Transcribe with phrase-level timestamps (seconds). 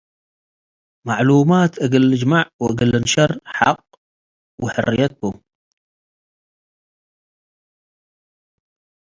[1.07, 3.87] መዕሉማት እግል ልጅመዕ ወእግል ልንሸር ሐቅ
[4.61, 5.21] ወሕርየት ቡ።